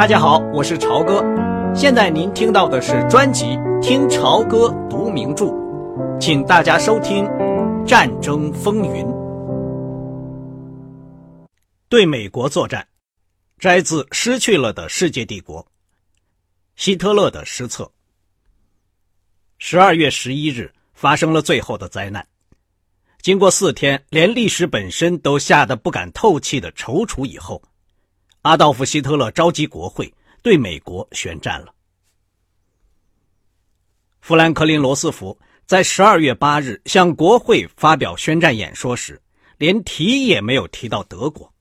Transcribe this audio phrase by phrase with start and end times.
[0.00, 1.22] 大家好，我是朝哥。
[1.74, 3.44] 现在您听到的是专辑
[3.82, 5.44] 《听朝歌读名著》，
[6.18, 7.22] 请大家收听
[7.84, 9.04] 《战争风云》。
[11.90, 12.88] 对美国作战，
[13.58, 15.62] 摘自《失去了的世界帝国》，
[16.76, 17.92] 希特勒的失策。
[19.58, 22.26] 十二月十一日发生了最后的灾难。
[23.20, 27.60] 经过四天连历史本身都吓得不敢透气的踌躇以后，
[28.42, 30.12] 阿道夫·希特勒召集国会
[30.42, 31.74] 对美国宣战了。
[34.22, 39.20] 富兰克林·罗斯福在十二月八日向国会发表宣战演说时，
[39.58, 41.52] 连提也没有提到德国，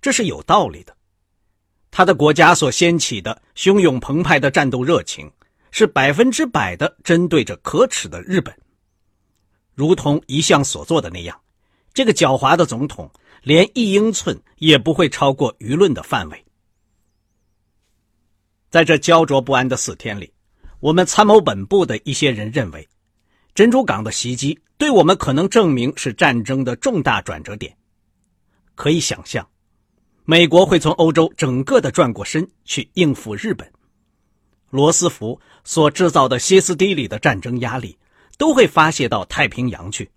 [0.00, 0.96] 这是有道理的。
[1.90, 5.30] 他的国家所掀起的汹涌澎湃的战斗热情，
[5.70, 8.56] 是百分之百的针对着可耻的日本。
[9.74, 11.38] 如同一向所做的那样，
[11.92, 13.10] 这个狡猾的总统
[13.42, 16.44] 连一英寸也不会超过舆论的范围。
[18.70, 20.32] 在这焦灼不安的四天里，
[20.80, 22.88] 我们参谋本部的一些人认为，
[23.54, 27.76] 珍珠港的袭击对我们可能证明是战争的重大转折点。
[28.74, 29.46] 可以想象，
[30.24, 33.70] 美国会从欧洲整个的转过身去应付日本。
[34.70, 37.98] 罗斯福所制造的歇斯底里的战争压力。
[38.38, 40.10] 都会发泄到太平洋去，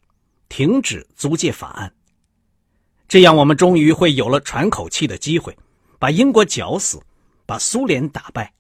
[0.50, 1.94] 停止租借法案。
[3.08, 5.56] 这样，我们终于会有了喘口气的机会，
[6.00, 7.00] 把英国绞死，
[7.46, 8.52] 把苏联打败，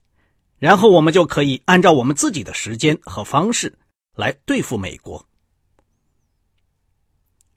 [0.59, 3.73] 然后我们就可以按照我们自己的时间和方式
[4.15, 5.25] 来对付美国。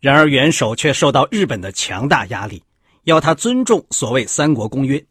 [0.01, 2.63] 然而，元首却受到日本的强大压力，
[3.05, 5.05] 要他尊重所谓三国公约。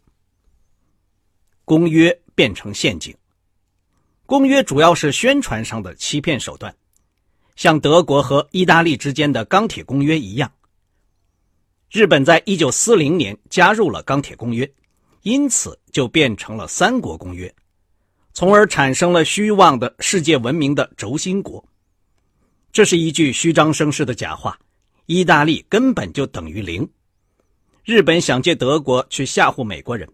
[1.63, 3.15] 公约变成陷阱。
[4.25, 6.75] 公约主要是宣传上的欺骗手段，
[7.55, 10.51] 像德国和意大利之间的钢铁公约一样。
[11.89, 14.69] 日本在一九四零年加入了钢铁公约，
[15.21, 17.53] 因此就变成了三国公约，
[18.33, 21.63] 从而产生了虚妄的世界文明的轴心国。
[22.73, 24.57] 这是一句虚张声势的假话。
[25.05, 26.85] 意大利根本就等于零。
[27.85, 30.05] 日本想借德国去吓唬美国人，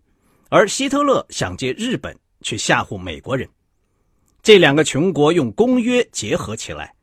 [0.50, 3.50] 而希特勒想借日本去吓唬美国人。
[4.44, 6.94] 这两个穷国用公约结合起来，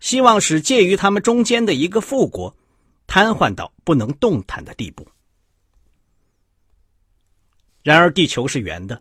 [0.00, 2.56] 希望使介于他们中间的一个富国
[3.06, 5.06] 瘫痪到不能动弹的地步。
[7.82, 9.00] 然而，地球是圆的，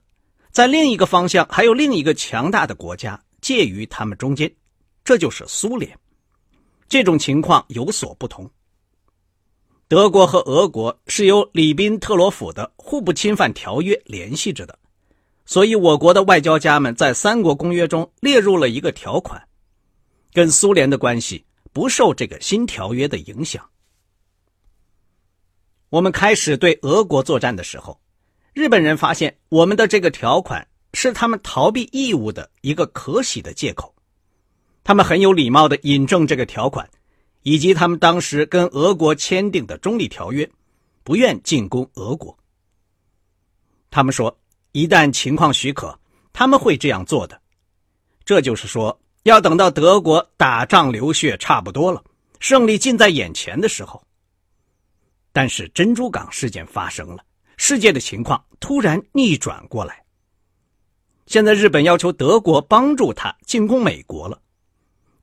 [0.52, 4.54] 在另一个方向还有另一个强大的国家介于他们中间，
[5.04, 5.98] 这就是苏联。
[6.88, 8.48] 这种情况有所不同。
[9.88, 14.78] 德国和俄国是由里宾特罗甫的互不侵犯条约联系着的。
[15.48, 19.40] 所以，我国的外交家们在三国公约中列入了一个条款，
[20.32, 23.68] 跟苏联的关系不受这个新条约的影响。
[25.96, 27.98] 我们开始对俄国作战的时候，
[28.52, 33.96] 日本人发现我们的这个条款是他们逃避义务的一个可喜的借口，
[34.84, 36.86] 他们很有礼貌的引证这个条款，
[37.44, 40.52] 以及他们当时跟俄国签订的中立条约，
[41.02, 42.38] 不愿进攻俄国。
[43.90, 44.38] 他们说。
[44.74, 45.98] 一旦情况许可，
[46.34, 47.42] 他们会这样做的。
[48.26, 52.04] 这就是说，要等到德国打仗流血差不多了，
[52.42, 54.06] 胜利近在眼前的时候。
[55.36, 57.22] 但是珍珠港事件发生了，
[57.58, 60.02] 世界的情况突然逆转过来。
[61.26, 64.42] 现在日本要求德国帮助他进攻美国了，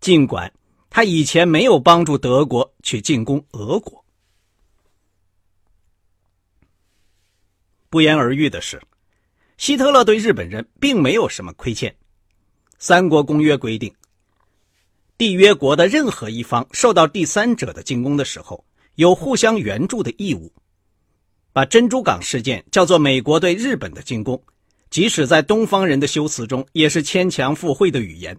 [0.00, 0.52] 尽管
[0.90, 4.04] 他以前没有帮助德国去进攻俄国。
[7.88, 8.82] 不言而喻的是。
[9.56, 11.96] 希特勒对日本人并没有什么亏欠。
[12.78, 13.94] 三国公约规定，
[15.16, 18.62] 缔约国的任何一方受到第三者的进攻的时候，
[18.94, 20.52] 有互相援助的义务。
[21.52, 24.42] 把珍珠港事件叫做美国对日本的进攻，
[24.90, 28.38] 即使在东方人的修辞中，也是牵强附会的语言。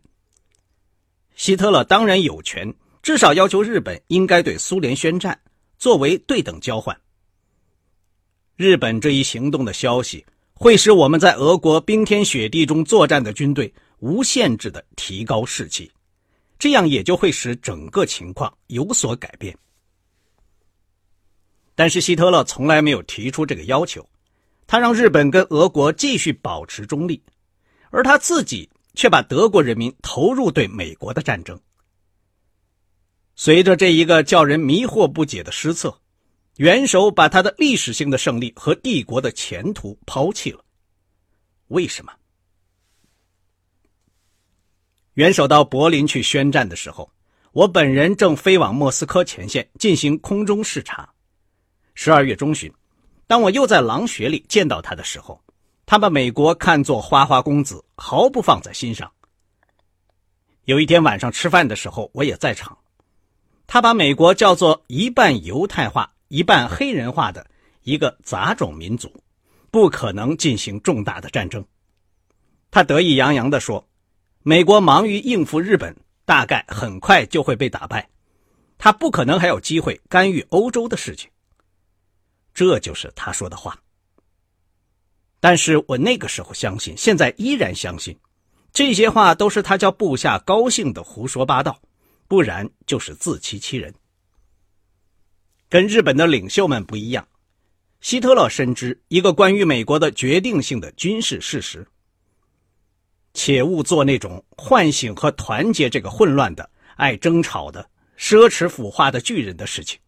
[1.36, 5.40] 希特勒当然有权，至少要求日本应该对苏联宣战，
[5.78, 7.00] 作为对等交换。
[8.56, 10.26] 日本这一行动的消息。
[10.56, 15.92] 会使我们在俄国冰天雪地中作战的军队无限制的提高士气，
[16.58, 19.58] 这样也就会使整个情况有所改变。
[21.76, 24.08] 但是希特勒从来没有提出这个要求，
[24.68, 27.22] 他让日本跟俄国继续保持中立，
[27.90, 31.60] 而他自己却把德国人民投入对美国的战争。
[33.36, 36.00] 随着这一个叫人迷惑不解的失策。
[36.58, 40.64] 元首把他的历史性的胜利和帝国的前途抛弃了，
[41.70, 42.14] 为什么？
[45.16, 47.12] 元首到柏林去宣战的时候，
[47.54, 51.13] 我本人正飞往莫斯科前线进行空中视察。
[51.96, 52.72] 十二月中旬，
[53.28, 55.40] 当我又在狼穴里见到他的时候，
[55.86, 59.12] 他把美国看作花花公子，毫不放在心上。
[60.66, 62.78] 有一天晚上吃饭的时候，我也在场。
[63.68, 67.46] 他把美国叫做一半犹太化、一半黑人化的
[67.84, 69.12] 一个杂种民族，
[69.72, 71.64] 不可能进行重大的战争。
[72.72, 73.88] 他得意洋洋地说
[74.42, 78.10] ：“美国忙于应付日本，大概很快就会被打败，
[78.78, 81.30] 他不可能还有机会干预欧洲的事情。”
[82.54, 83.78] 这就是他说的话。
[85.40, 88.18] 但是我那个时候相信，现在依然相信，
[88.72, 91.78] 这些话都是他叫部下高兴的胡说八道，
[92.28, 93.94] 不然就是自欺欺人。
[95.68, 97.28] 跟日本的领袖们不一样，
[98.00, 101.86] 希特勒深知一个关于美国的决定性的军事事实。
[103.34, 110.00] 且勿做那种唤醒和团结这个混乱的、爱争吵的、奢侈腐化的巨人的事情。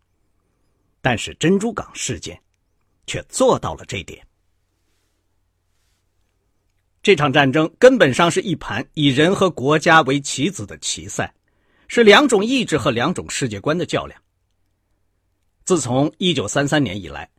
[1.05, 2.41] 但是珍珠港事件，
[3.05, 4.25] 却做到了这点。
[7.03, 11.31] 这场战争根本上是一盘以人和国家为棋子的棋赛，
[11.87, 14.19] 是两种意志和两种世界观的较量。
[15.63, 17.29] 自从1933年以来，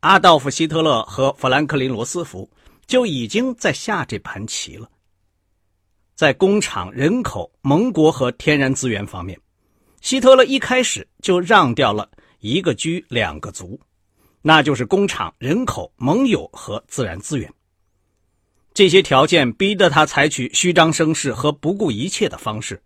[0.00, 2.50] 阿道夫·希特勒和富兰克林·罗斯福
[2.86, 4.88] 就已经在下这盘棋了。
[6.16, 9.38] 在工厂、人口、盟国和天然资源方面，
[10.00, 13.78] 希特勒一开始就让掉了一个居两个足，
[14.42, 17.52] 那就是工厂、人口、盟友和自然资源。
[18.72, 22.82] 这些条件逼得他采取虚张声势和不顾一切的方式，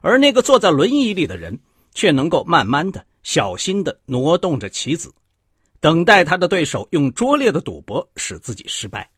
[0.00, 1.58] 而那个坐在轮椅里的人
[1.94, 5.12] 却能够慢慢的、小心的挪动着棋子，
[5.80, 9.10] 等待他的对手用拙劣的赌博使自己失败。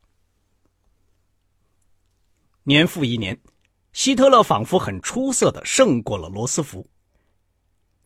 [2.64, 3.38] 年复一年，
[3.92, 6.86] 希特勒仿佛很出色的胜过了罗斯福。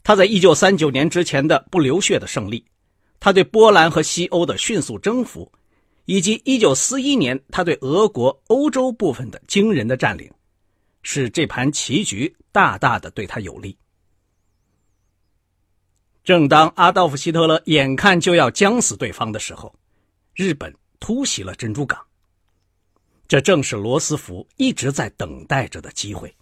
[0.08, 2.64] 他在一九三九年之前的不流血的胜利，
[3.20, 5.52] 他对波兰和西欧的迅速征服。
[6.06, 10.32] 以及1941年他对俄国欧洲部分的惊人的占领，
[11.02, 13.76] 使这盘棋局大大的对他有利。
[16.24, 19.74] 正当阿道夫·希特勒眼看就要将死对方的时候，
[20.34, 22.02] 日本突袭了珍珠港。
[23.28, 26.34] 这正是罗斯福一直在等待着的机会。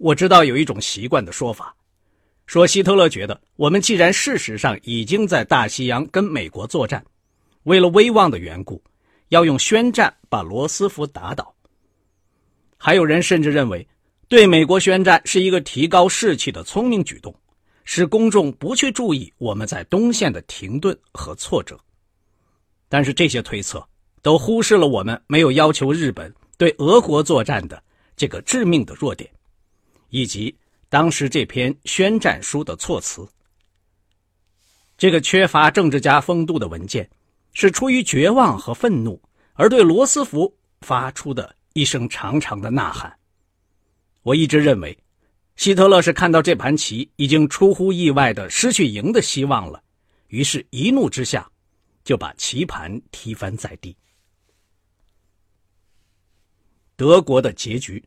[0.00, 1.76] 我知道有一种习惯的说法，
[2.46, 7.04] 说希特勒觉得我们既然事实上已经在大西洋跟美国作战。
[7.64, 8.82] 为了威望的缘故，
[9.28, 11.54] 要用宣战把罗斯福打倒。
[12.78, 13.86] 还有人甚至认为，
[14.26, 17.34] 对美国宣战是一个提高士气的聪明举动，
[17.84, 21.78] 使公众不去注意我们在东线的停顿和挫折。
[22.88, 23.86] 但是这些推测
[24.22, 27.82] 都忽视了我们没有要求日本对俄国作战的
[28.16, 29.30] 这个致命的弱点，
[30.10, 30.54] 以及
[30.88, 33.26] 当时这篇宣战书的措辞。
[34.98, 37.08] 这个缺乏政治家风度的文件。
[37.52, 39.20] 是出于绝望和愤怒，
[39.54, 43.12] 而对罗斯福发出的一声长长的呐喊。
[44.22, 44.96] 我一直认为，
[45.56, 49.82] 希特勒是看到这盘棋已经出乎意外的失去赢的希望了，
[50.28, 51.50] 于是一怒之下，
[52.04, 53.96] 就把棋盘踢翻在地。
[56.94, 58.02] 德国的结局，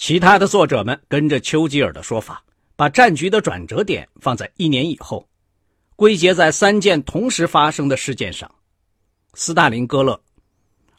[0.00, 2.42] 其他的作者们跟着丘吉尔的说法，
[2.74, 5.28] 把战局的转折点放在一年以后。
[5.94, 8.50] 归结在三件同时发生的事件上：
[9.34, 10.18] 斯大林格勒、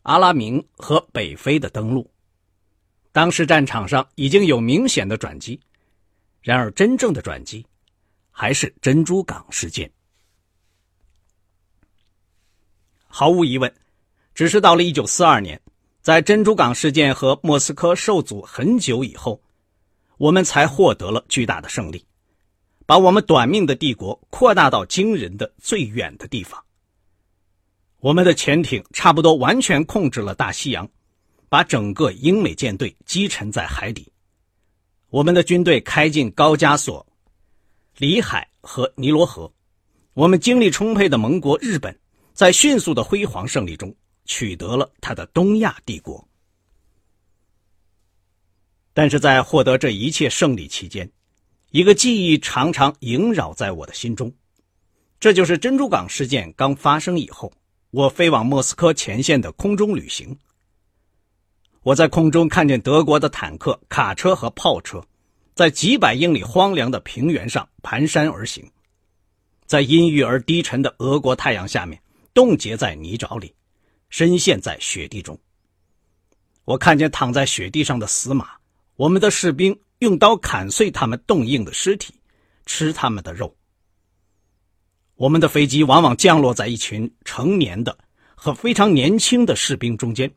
[0.03, 2.07] 阿拉明和北非的登陆。
[3.11, 5.59] 当时战场上已经有明显的转机，
[6.39, 7.65] 然而真正的转机
[8.29, 9.91] 还是珍珠港事件。
[13.07, 13.73] 毫无疑问，
[14.35, 15.59] 只是到了一九四二年，
[16.01, 19.39] 在珍珠港事件和莫斯科受阻很久以后，
[20.17, 22.03] 我们才获得了巨大的胜利。
[22.87, 26.61] 把我们短命的帝国扩大到惊人的最远的地方。
[27.99, 30.89] 我们的潜艇差不多完全控制了大西洋，
[31.47, 34.11] 把整个英美舰队击沉在海底。
[35.11, 37.05] 我们的军队开进高加索、
[37.97, 39.49] 里海和尼罗河。
[40.13, 41.95] 我们精力充沛的盟国日本，
[42.33, 43.95] 在迅速的辉煌胜利中
[44.31, 46.25] 取得了他的东亚帝国。
[48.93, 51.11] 但是在获得这一切胜利期间，
[51.71, 54.33] 一个记忆常常萦绕在我的心中，
[55.19, 57.51] 这就是珍珠港事件刚发生以后，
[57.89, 60.37] 我飞往莫斯科前线的空中旅行。
[61.83, 65.05] 我在空中看见德国的坦克、卡车和炮车，
[65.55, 68.65] 在几百英里荒凉的平原上蹒跚而行，
[69.65, 72.01] 在阴郁而低沉的俄国太阳下面
[72.33, 73.53] 冻结在泥沼里，
[74.11, 75.39] 深陷在雪地中。
[76.65, 78.51] 我看见躺在雪地上的死马，
[78.95, 79.79] 我们的士兵。
[80.01, 82.15] 用刀砍碎他们冻硬的尸体，
[82.65, 83.55] 吃他们的肉。
[85.13, 87.95] 我们的飞机往往降落在一群成年的
[88.33, 90.33] 和非常年轻的士兵中间，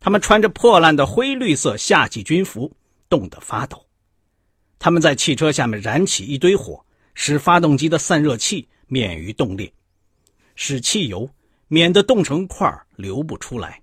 [0.00, 2.76] 他们穿着破烂的灰绿色夏季军服，
[3.08, 3.86] 冻得发抖。
[4.80, 9.72] 他们在汽车下面燃起一堆火，使发动机的散热器免于冻裂，
[10.56, 11.30] 使汽油
[11.72, 13.80] 免得冻成块流不出来。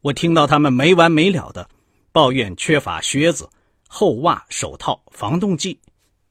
[0.00, 1.70] 我听到他们没完没了的
[2.10, 3.48] 抱怨缺乏靴子、
[3.86, 5.78] 厚袜、手套、防冻剂，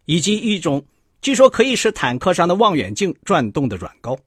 [0.04, 0.86] 以及一种。
[1.22, 4.18] 据说可以使坦克上的望远镜转动的软膏。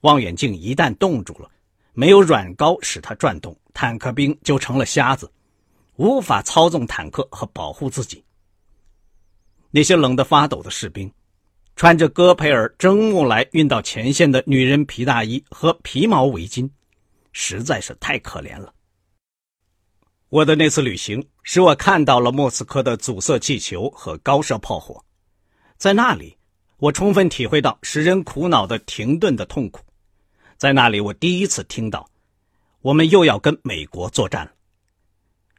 [0.00, 1.50] 望远镜一旦冻住了，
[1.92, 5.30] 没有软膏使它转动，坦克兵就成了瞎子，
[5.96, 8.24] 无法操纵坦克和保护自己。
[9.70, 11.10] 那些冷得发抖的士兵，
[11.76, 16.70] 穿着戈培尔征木来运到前线的女人皮大衣和皮毛围巾，
[17.32, 18.72] 实在是太可怜了。
[20.28, 25.04] 我的那次旅行使我看到了莫斯科的阻塞气球和高射炮火。
[25.76, 26.36] 在那里，
[26.78, 29.80] 我充分体会到使人苦恼的停顿的痛苦。
[30.56, 32.08] 在那里，我第一次听到，
[32.82, 34.52] 我们又要跟美国作战了。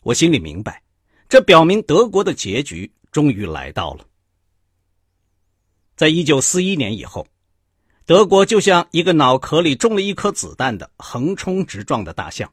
[0.01, 0.81] 我心里明白，
[1.27, 4.05] 这表明德国的结局终于来到了。
[5.95, 7.25] 在一九四一年以后，
[8.05, 12.51] 德国就像一个脑壳里中了一颗子弹的横冲直撞的大象，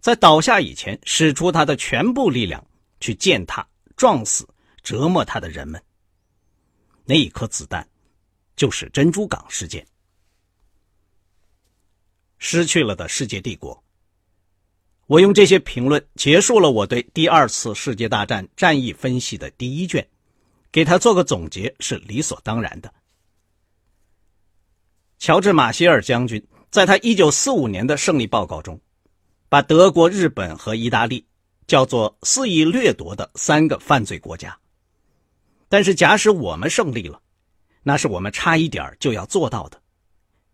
[0.00, 2.64] 在倒下以前，使出他的全部力量
[3.00, 4.46] 去践踏、撞死、
[4.82, 5.82] 折磨他的人们。
[7.04, 7.88] 那一颗子弹，
[8.54, 9.86] 就是珍珠港事件。
[12.36, 13.82] 失去了的世界帝国。
[15.06, 20.06] 我用这些评论结束了我对第二次世界大战战役分析的第一卷，
[20.78, 22.94] 给他做个总结是理所当然的。
[25.18, 28.80] 乔治·马歇尔将军在他1945年的胜利报告中，
[29.48, 31.26] 把德国、日本和意大利
[31.66, 34.56] 叫做肆意掠夺的三个犯罪国家。
[35.68, 37.20] 但是，假使我们胜利了，
[37.82, 39.82] 那是我们差一点就要做到的。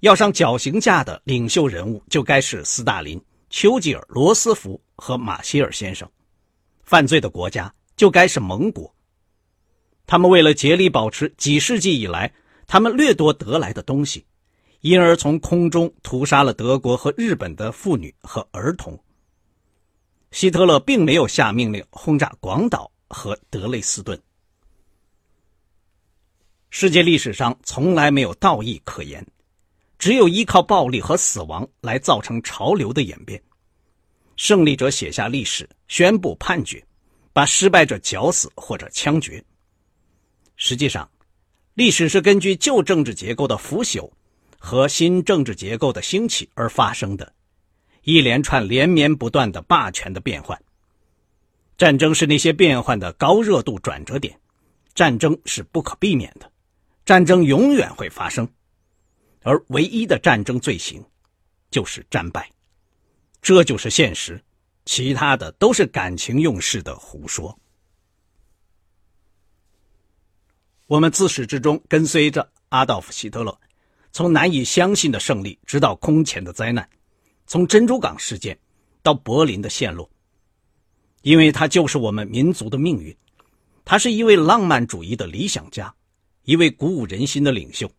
[0.01, 6.09] 要上绞刑架的领袖人物，就该是斯大林、丘吉尔、罗斯福和马歇尔先生；
[6.83, 8.91] 犯罪的国家就该是盟国。
[10.07, 12.33] 他们为了竭力保持几世纪以来
[12.67, 14.25] 他们掠夺得来的东西，
[14.81, 18.99] 因而从空中屠杀了德国和日本的妇女和儿童。
[20.31, 24.21] 希特勒并没有下命令轰炸广岛和德累斯顿。
[26.71, 29.25] 世界历史上从来没有道义可言，
[29.97, 33.41] 只有依靠暴力和死亡来造成潮流的演变。
[34.37, 36.85] 胜利者写下历史，宣布判决，
[37.33, 39.43] 把失败者绞死或者枪决。
[40.57, 41.11] 实际上，
[41.75, 44.11] 历史是根据旧政治结构的腐朽
[44.59, 47.33] 和新政治结构的兴起而发生的，
[48.03, 50.61] 一连串连绵不断的霸权的变换。
[51.77, 54.39] 战争是那些变换的高热度转折点，
[54.95, 56.51] 战争是不可避免的。
[57.05, 58.49] 战争永远会发生，
[59.43, 61.05] 而唯一的战争罪行
[61.71, 62.49] 就是战败，
[63.43, 64.41] 这就是现实，
[64.85, 67.59] 其他的都是感情用事的胡说。
[70.87, 73.59] 我们自始至终跟随着阿道夫·希特勒，
[74.13, 76.87] 从难以相信的胜利，直到空前的灾难，
[77.47, 78.59] 从珍珠港事件
[79.03, 80.09] 到柏林的陷落，
[81.23, 83.17] 因为他就是我们民族的命运，
[83.83, 85.93] 他是一位浪漫主义的理想家。
[86.45, 87.91] 一位鼓舞人心的领袖，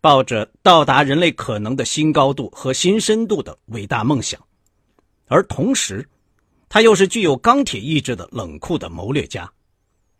[0.00, 4.40] 抱着到达人类可能的新高度和新深度的伟大梦想，
[5.26, 6.08] 而同时，
[6.68, 9.52] 他又是具有钢铁意志的冷酷的谋略家。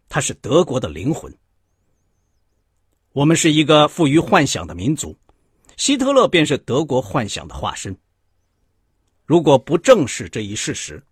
[0.08, 1.32] 他是德国的灵魂。
[3.18, 5.18] 我们是一个富于幻想的民族，
[5.76, 7.96] 希特勒便是德国幻想的化身。
[9.26, 11.02] 如果不正视这一事实，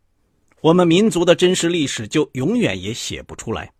[0.60, 3.72] 我们民族的真实历史就永远也写不出来。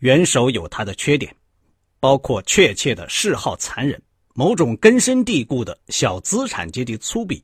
[0.00, 1.34] 元首有他的缺点，
[1.98, 3.98] 包括确切的嗜好残忍、
[4.34, 7.42] 某种根深蒂固的小资产阶级粗鄙，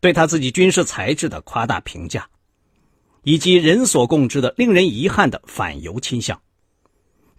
[0.00, 2.26] 对他自己军事才智的夸大评价，
[3.24, 6.40] 以及人所共知的令人遗憾的反犹倾向，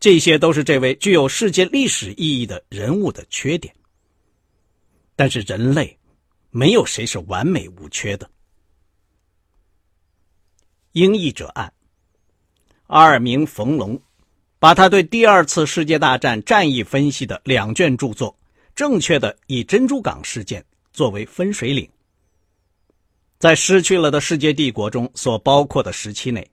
[0.03, 3.73] 这些都是这位具有世界历史意义的人物的缺点。
[5.15, 5.97] 但是人类，
[6.49, 8.29] 没有谁是完美无缺的。
[10.91, 11.71] 英译者案，
[12.87, 13.97] 阿尔明·冯龙。
[14.59, 18.37] 把他对第二次世界大战战役分析的两卷著作，
[18.75, 21.89] 正确的以珍珠港事件作为分水岭。
[23.39, 26.45] 在失去了的世界帝国中所包括的时期内，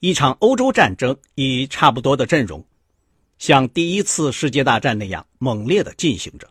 [0.00, 2.64] 一场欧洲战争以差不多的阵容，
[3.42, 6.48] 像第一次世界大战那样猛烈的进行着。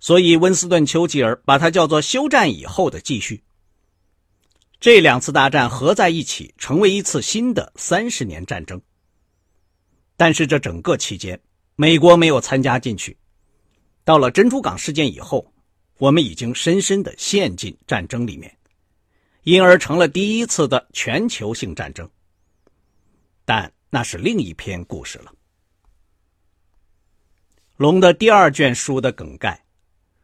[0.00, 3.44] 所以，温斯顿·丘吉尔把它叫做休战以后的继续。
[4.80, 8.80] 这两次大战合在一起，成为一次新的三十年战争。
[10.16, 11.38] 但是这整个期间
[11.76, 13.18] 美国没有参加进去。
[14.02, 15.52] 到了珍珠港事件以后，
[15.98, 18.56] 我们已经深深的陷进战争里面，
[19.42, 22.08] 因而成了第一次的全球性战争。
[23.44, 25.30] 但那是另一篇故事了。
[27.82, 29.60] 龙的第二卷书的梗概，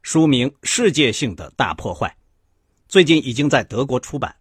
[0.02, 2.06] 书名《世界性的大破坏》，
[2.86, 4.32] 最近已经在德国出版，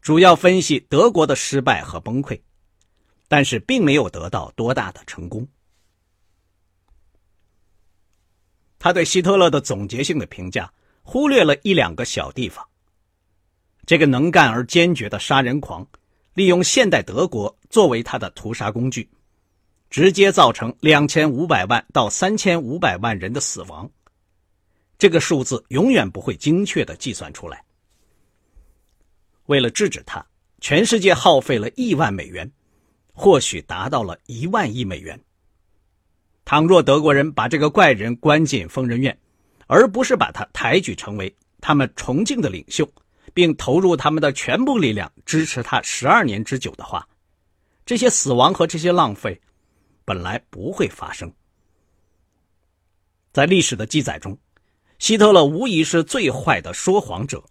[0.00, 2.40] 主要分析德国的失败和崩溃，
[3.26, 5.44] 但是并没有得到多大的成功。
[8.78, 10.72] 他对希特勒的总结性的评价
[11.02, 12.64] 忽略了一两个小地方。
[13.86, 15.84] 这个能干而坚决的杀人狂，
[16.34, 19.10] 利用现代德国作为他的屠杀工具，
[19.90, 23.88] 直接造成两千五百万到三千五百万人的死亡。
[24.98, 27.62] 这个数字永远不会精确的计算出来。
[29.46, 30.24] 为了制止他，
[30.60, 32.50] 全世界耗费了亿万美元，
[33.12, 35.20] 或许达到了一万亿美元。
[36.44, 39.16] 倘若德国人把这个怪人关进疯人院，
[39.66, 42.88] 而不是把他抬举成为他们崇敬的领袖，
[43.34, 47.06] 并投入他们的全部力量支持他十二年之久的话，
[47.84, 49.40] 这些死亡和这些浪费
[50.06, 51.30] 本来不会发生。
[53.32, 54.38] 在历史的记载中，
[54.98, 57.44] 希特勒无疑是最坏的说谎者、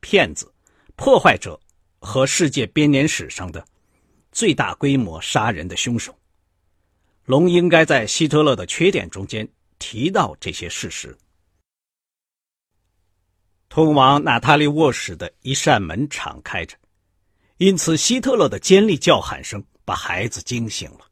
[0.00, 0.52] 骗子、
[0.96, 1.60] 破坏者
[2.00, 3.64] 和世界编年史上的
[4.32, 6.12] 最大规模杀人的凶手。
[7.24, 9.46] 龙应该在希特勒的缺点中间
[9.78, 11.16] 提到这些事实。
[13.68, 16.74] 通往娜塔莉卧室的一扇门敞开着，
[17.58, 21.07] 因此希特勒的尖利叫喊声把孩子惊醒了。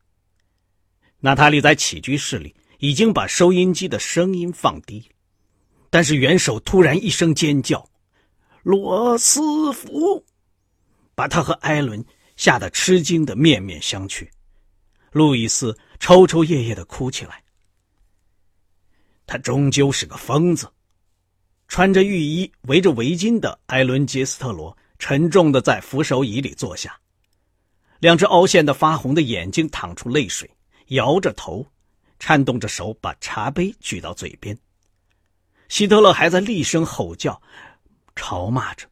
[1.26, 5.10] 娜塔莉在起居室里已经把收音机的声音放低，
[5.90, 7.84] 但是元首突然一声尖叫
[8.62, 10.24] ：“罗斯福！”
[11.16, 12.04] 把他和艾伦
[12.36, 14.28] 吓得吃惊的面面相觑。
[15.10, 15.76] 路易斯。
[15.98, 17.42] 抽抽噎噎的哭起来。
[19.26, 20.70] 他终究是个疯子。
[21.66, 27.00] 穿着浴衣、围着围巾的艾伦·杰斯特罗沉重的在扶手椅里坐下，
[27.98, 30.48] 两只凹陷的、发红的眼睛淌出泪水，
[30.88, 31.66] 摇着头，
[32.18, 34.56] 颤动着手把茶杯举到嘴边。
[35.68, 37.40] 希特勒还在厉声吼叫，
[38.14, 38.86] 嘲骂着，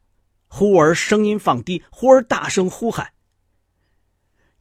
[0.47, 3.13] 忽而声音放低，忽而大声呼喊，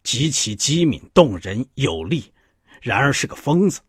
[0.02, 2.32] 极其机敏、动人、有力。
[2.82, 3.80] 然而是个疯子，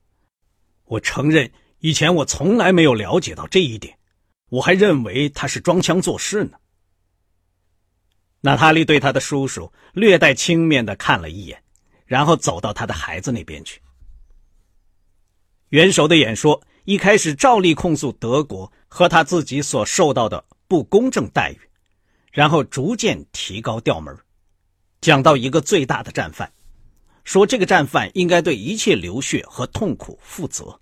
[0.86, 4.00] 我承认，以前我从来没有了解到这一点，
[4.48, 6.58] 我还认为他是装腔作势呢。
[8.40, 11.62] 娜塔莉对他的叔叔略带轻蔑的看了一眼，
[12.06, 13.82] 然后走到他的孩子那边去。
[15.70, 21.60] 元首的演说一开始照例控诉德国和他自己所受到的不公正待遇，
[22.32, 24.16] 然后逐渐提高调门，
[25.02, 26.52] 讲到一个最大的战犯。
[27.24, 30.80] 说这个战犯应该对一切流血和痛苦负责，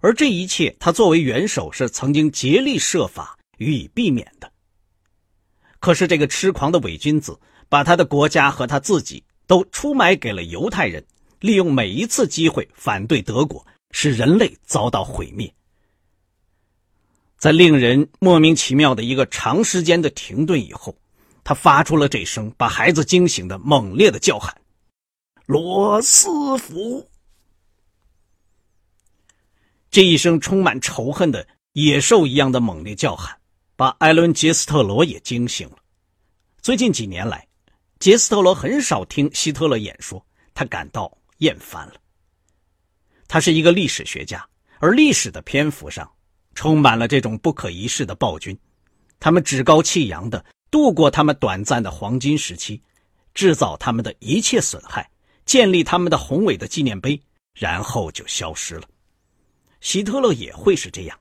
[0.00, 4.52] 而这一切他作为元首是曾经竭力设法予以避免的。
[5.78, 11.04] 可是这个痴狂的伪君子把他的国家和他自己都出卖给了犹太人，
[11.40, 15.52] 利用每一次机会反对德国，使人类遭到毁灭。
[17.36, 20.94] 在令人莫名其妙的一个长时间的停顿以后，
[21.42, 24.56] 他发出了这声把孩子惊醒的猛烈的叫喊。
[25.46, 27.10] 罗斯福，
[29.90, 33.36] 这一声充满仇恨的野兽一样的猛烈叫喊，
[33.74, 35.78] 把艾伦·杰斯特罗也惊醒了。
[36.62, 37.48] 最近几年来，
[38.00, 41.94] 杰斯特罗很少听希特勒演说，他感到厌烦了。
[43.28, 44.44] 他是一个历史学家，
[44.78, 46.10] 而历史的篇幅上
[46.54, 48.58] 充满了这种不可一世的暴君，
[49.20, 52.82] 他们趾高气扬的度过他们短暂的黄金时期，
[53.34, 55.08] 制造他们的一切损害。
[55.46, 57.20] 建立他们的宏伟的纪念碑，
[57.54, 58.82] 然后就消失了。
[59.80, 61.18] 希特勒也会是这样。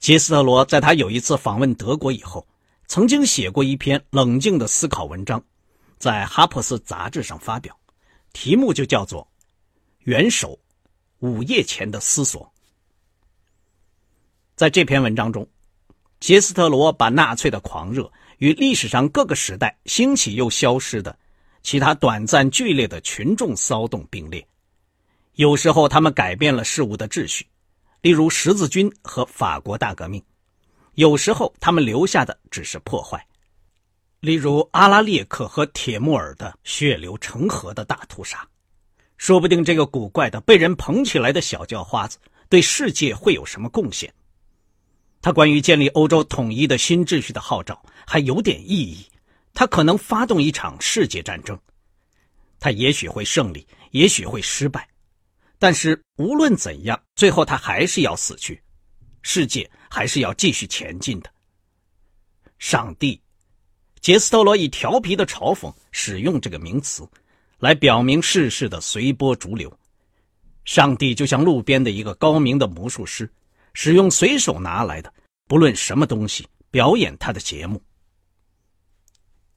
[0.00, 2.44] 杰斯特罗在他有一次访问德国以后，
[2.88, 5.44] 曾经写过一篇冷静的思考文章，
[5.98, 7.78] 在《哈珀斯》杂志上发表，
[8.32, 9.22] 题目就叫做
[10.00, 10.58] 《元首
[11.18, 12.42] 午夜前的思索》。
[14.56, 15.46] 在这篇文章中，
[16.18, 21.16] 杰斯特罗把纳粹的狂热与历史上各个时代兴起又消失的。
[21.60, 24.46] 其他短暂剧烈的群众骚动并列，
[25.34, 27.46] 有时候他们改变了事物的秩序，
[28.00, 30.22] 例如十字军和法国大革命；
[30.98, 33.24] 有时候他们留下的只是破坏，
[34.18, 38.44] 例如阿拉列克和铁木尔的血流成河的大屠杀。
[39.16, 44.12] 说不定这个古怪的被人捧起来的小叫花子对世界会有什么贡献？
[45.22, 49.06] 他关于建立欧洲统一的新秩序的号召还有点意义。
[49.54, 51.56] 他可能发动一场世界战争，
[52.58, 54.88] 他也许会胜利，也许会失败。
[55.60, 58.60] 但是无论怎样，最后他还是要死去，
[59.22, 61.30] 世界还是要继续前进的。
[62.58, 63.20] 上帝，
[64.00, 67.08] 杰斯特罗以调皮的嘲讽使用这个名词，
[67.58, 69.72] 来表明世事的随波逐流。
[70.64, 73.30] 上帝就像路边的一个高明的魔术师，
[73.74, 75.12] 使用随手拿来的
[75.46, 77.82] 不论什么东西表演他的节目。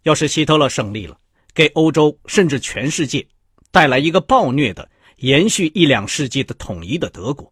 [0.04, 1.20] 要是希特勒胜利了，
[1.54, 3.28] 给欧洲甚至全世界
[3.72, 7.52] 带来一个暴虐的、延续一两世纪的统一的德国，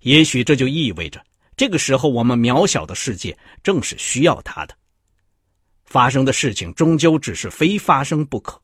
[0.00, 1.24] 也许这就意味着。
[1.56, 4.76] 这个时候，我们渺小的世界正是需要他的。
[5.84, 8.60] 发生的事情终究只是非发生不可。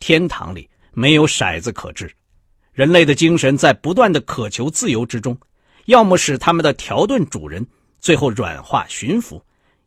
[0.00, 2.12] 天堂里没有骰子可掷，
[2.72, 5.38] 人类的精神在不断的渴求自由之中，
[5.84, 7.64] 要么使他们的条顿主人
[8.00, 9.40] 最后软化驯服，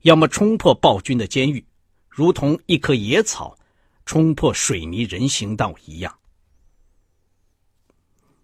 [0.03, 1.65] 要么冲破暴君的监狱，
[2.07, 3.57] 如同一棵野草
[4.05, 6.17] 冲破水泥人行道一样。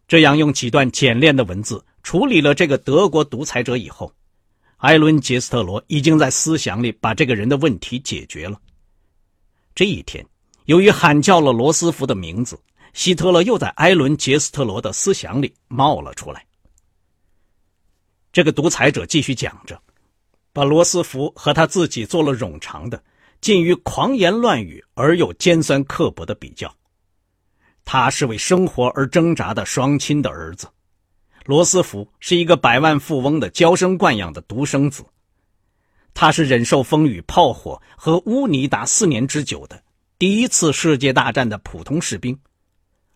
[0.10, 1.86] 这样用几段简练的文字。
[2.04, 4.12] 处理了这个德国独裁者以后，
[4.78, 8.60] 艾伦·杰斯特罗已经在思想里把这个人的问题解决了。
[9.76, 10.26] 这一天，
[10.66, 12.60] 由于喊叫了罗斯福的名字，
[12.94, 16.46] 希特勒又在艾伦·杰斯特罗的思想里冒了出来。
[18.32, 19.80] 这个独裁者继续讲着，
[20.52, 23.02] 把罗斯福和他自己做了冗长的、
[23.40, 26.74] 近于狂言乱语而又尖酸刻薄的比较。
[27.86, 30.68] 他是为生活而挣扎的双亲的儿子。
[31.46, 35.04] 罗斯福是一个百万富翁的娇生惯养的独生子，
[36.14, 39.82] 他是忍受风雨炮火和污泥达四年之久的
[40.20, 42.38] 第一次世界大战的普通士兵。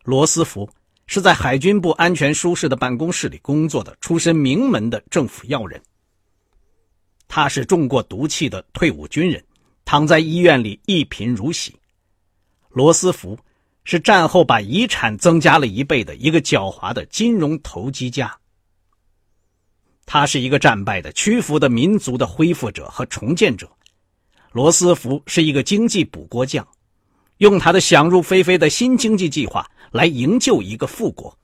[0.02, 0.68] 罗斯福
[1.06, 5.80] 是在海军部安全舒适的办公室里工作的出身名门的政府要人。
[7.28, 9.44] 他是中过毒气的退伍军人，
[9.84, 11.76] 躺在医院里一贫如洗。
[12.70, 13.38] 罗斯福。
[13.88, 18.36] 是战后把遗产增加了一倍的一个狡猾的金融投机家。
[20.04, 23.70] 他是一个战败的、屈服的民族的恢复者和重建者。
[24.50, 26.66] 罗斯福是一个经济补锅匠，
[27.36, 31.38] 用他的想入非非的新经济计划来营救一个富国。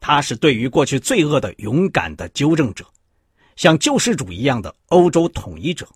[0.00, 2.86] 他是对于过去罪恶的勇敢的纠正者，
[3.56, 5.86] 像救世主一样的欧洲统一者。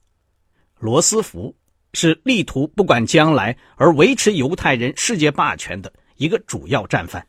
[0.78, 1.56] 罗斯福。
[1.96, 7.26] 是力图不管将来而维持犹太人世界霸权的一个主要战犯。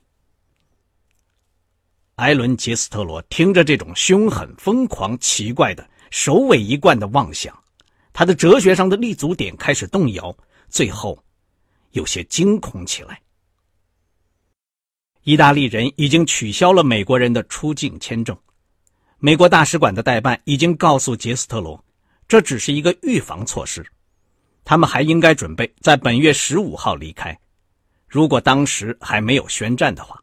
[2.15, 7.57] 艾伦·杰斯特罗听着这种凶狠、疯狂、奇怪的首尾一贯的妄想，
[8.11, 10.35] 他的哲学上的立足点开始动摇，
[10.67, 11.17] 最后
[11.91, 13.21] 有些惊恐起来。
[15.23, 18.37] 意大利人已经取消了美国人的出境签证，
[19.17, 21.81] 美国大使馆的代办已经告诉杰斯特罗，
[22.27, 23.85] 这只是一个预防措施。
[24.69, 27.39] 他们还应该准备在本月十五号离开，
[28.05, 30.21] 如果当时还没有宣战的话。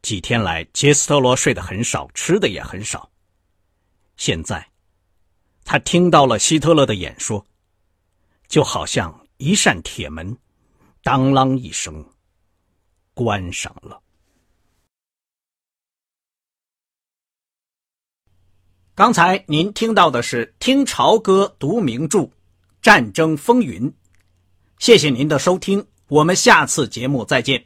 [0.00, 3.10] 几天来，杰斯特罗睡得很少，吃的也很少。
[4.16, 4.66] 现在，
[5.66, 7.44] 他听到了希特勒的演说，
[8.48, 10.34] 就好像一扇铁门，
[11.02, 12.02] 当啷一声，
[13.12, 14.00] 关上了。
[18.94, 22.30] 刚才您听到的是听潮歌读名著。
[22.84, 23.94] 战争风云，
[24.78, 27.64] 谢谢您的收听，我们下次节目再见。